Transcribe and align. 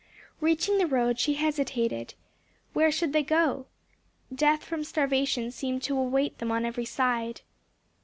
Reaching 0.39 0.79
the 0.79 0.87
road 0.87 1.19
she 1.19 1.35
hesitated. 1.35 2.15
Where 2.73 2.91
should 2.91 3.13
they 3.13 3.21
go 3.21 3.67
to? 4.31 4.35
Death 4.35 4.63
from 4.63 4.83
starvation 4.83 5.51
seemed 5.51 5.83
to 5.83 5.95
await 5.95 6.39
them 6.39 6.51
on 6.51 6.65
every 6.65 6.85
side. 6.85 7.41